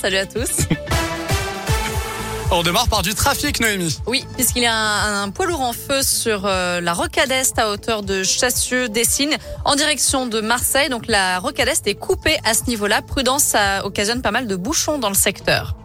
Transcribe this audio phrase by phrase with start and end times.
[0.00, 0.60] Salut à tous.
[2.50, 3.98] On démarre par du trafic, Noémie.
[4.06, 7.58] Oui, puisqu'il y a un, un, poids lourd en feu sur euh, la rocade est
[7.58, 9.36] à hauteur de Chassieux-Dessines
[9.66, 10.88] en direction de Marseille.
[10.88, 13.02] Donc la rocade est est coupée à ce niveau-là.
[13.02, 15.76] Prudence, ça occasionne pas mal de bouchons dans le secteur.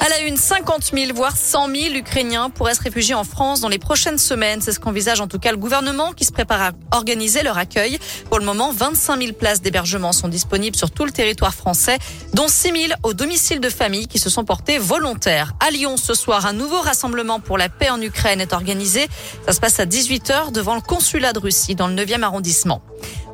[0.00, 3.68] À la une, 50 000 voire 100 000 Ukrainiens pourraient se réfugier en France dans
[3.68, 4.60] les prochaines semaines.
[4.60, 7.98] C'est ce qu'envisage en tout cas le gouvernement qui se prépare à organiser leur accueil.
[8.28, 11.98] Pour le moment, 25 000 places d'hébergement sont disponibles sur tout le territoire français,
[12.34, 15.52] dont 6 000 au domicile de familles qui se sont portés volontaires.
[15.60, 19.08] À Lyon, ce soir, un nouveau rassemblement pour la paix en Ukraine est organisé.
[19.46, 22.82] Ça se passe à 18h devant le consulat de Russie dans le 9e arrondissement.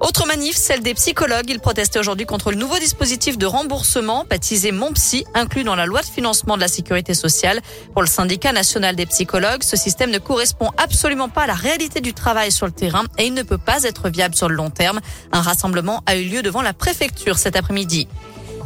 [0.00, 1.50] Autre manif, celle des psychologues.
[1.50, 5.84] Ils protestaient aujourd'hui contre le nouveau dispositif de remboursement baptisé Mon Psy, inclus dans la
[5.84, 7.60] loi de financement de la sécurité sociale.
[7.92, 12.00] Pour le syndicat national des psychologues, ce système ne correspond absolument pas à la réalité
[12.00, 14.70] du travail sur le terrain et il ne peut pas être viable sur le long
[14.70, 15.00] terme.
[15.32, 18.08] Un rassemblement a eu lieu devant la préfecture cet après-midi.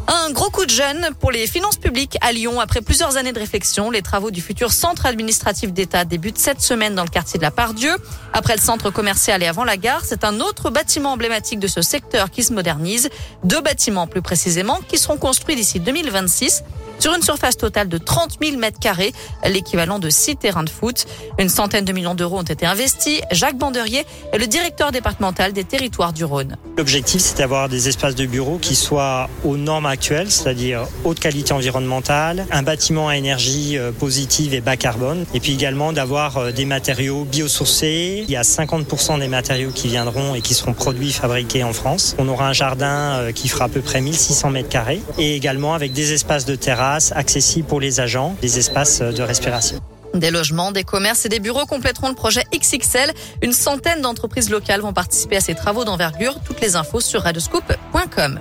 [0.07, 2.61] Un gros coup de jeune pour les finances publiques à Lyon.
[2.61, 6.95] Après plusieurs années de réflexion, les travaux du futur centre administratif d'État débutent cette semaine
[6.95, 7.97] dans le quartier de la Pardieu.
[8.35, 11.81] Après le centre commercial et avant la gare, c'est un autre bâtiment emblématique de ce
[11.81, 13.09] secteur qui se modernise.
[13.45, 16.65] Deux bâtiments plus précisément qui seront construits d'ici 2026
[17.05, 19.13] sur une surface totale de 30 000 mètres carrés,
[19.47, 21.05] l'équivalent de six terrains de foot.
[21.39, 23.21] Une centaine de millions d'euros ont été investis.
[23.31, 26.57] Jacques Banderier est le directeur départemental des territoires du Rhône.
[26.79, 31.53] L'objectif, c'est d'avoir des espaces de bureaux qui soient aux normes actuelles, c'est-à-dire haute qualité
[31.53, 36.53] environnementale, un bâtiment à énergie euh, positive et bas carbone, et puis également d'avoir euh,
[36.53, 38.25] des matériaux biosourcés.
[38.27, 42.17] Il y a 50% des matériaux qui viendront et qui seront produits, fabriqués en France.
[42.19, 45.75] On aura un jardin euh, qui fera à peu près 1600 mètres carrés, et également
[45.75, 49.81] avec des espaces de terrasse accessibles pour les agents, des espaces de respiration.
[50.15, 53.13] Des logements, des commerces et des bureaux compléteront le projet XXL.
[53.43, 56.37] Une centaine d'entreprises locales vont participer à ces travaux d'envergure.
[56.45, 58.41] Toutes les infos sur radioscoop.com.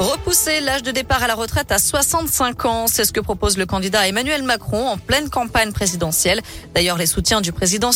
[0.00, 3.64] Repousser l'âge de départ à la retraite à 65 ans, c'est ce que propose le
[3.64, 6.40] candidat Emmanuel Macron en pleine campagne présidentielle.
[6.74, 7.90] D'ailleurs, les soutiens du président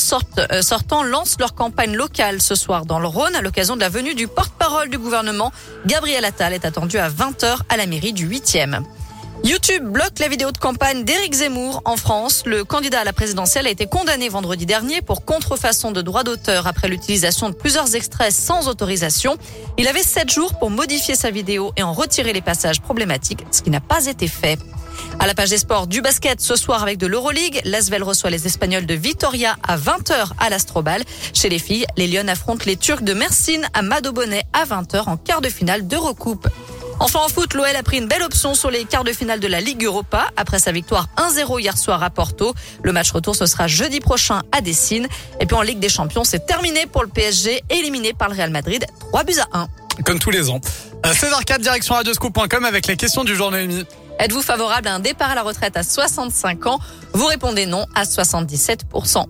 [0.52, 3.88] euh, sortant lancent leur campagne locale ce soir dans le Rhône à l'occasion de la
[3.88, 5.50] venue du porte-parole du gouvernement.
[5.86, 8.84] Gabriel Attal est attendu à 20h à la mairie du 8e.
[9.44, 12.42] YouTube bloque la vidéo de campagne d'Éric Zemmour en France.
[12.44, 16.66] Le candidat à la présidentielle a été condamné vendredi dernier pour contrefaçon de droit d'auteur
[16.66, 19.36] après l'utilisation de plusieurs extraits sans autorisation.
[19.78, 23.62] Il avait sept jours pour modifier sa vidéo et en retirer les passages problématiques, ce
[23.62, 24.58] qui n'a pas été fait.
[25.20, 28.46] À la page des sports du basket ce soir avec de l'Euroleague, l'Asvel reçoit les
[28.46, 31.04] Espagnols de Vitoria à 20h à l'Astrobal.
[31.32, 35.16] Chez les filles, les Lyonnes affrontent les Turcs de Mersin à Madobonnet à 20h en
[35.16, 36.48] quart de finale d'Eurocoupe.
[37.00, 39.46] Enfin en foot, l'OL a pris une belle option sur les quarts de finale de
[39.46, 42.54] la Ligue Europa après sa victoire 1-0 hier soir à Porto.
[42.82, 45.06] Le match retour ce sera jeudi prochain à Dessine.
[45.40, 48.50] Et puis en Ligue des Champions, c'est terminé pour le PSG, éliminé par le Real
[48.50, 49.68] Madrid 3 buts à 1.
[50.04, 50.60] Comme tous les ans.
[51.04, 53.84] 16h04 direction radioscoop.com avec les questions du jour Noémie.
[54.18, 56.80] Êtes-vous favorable à un départ à la retraite à 65 ans?
[57.12, 59.24] Vous répondez non à 77%.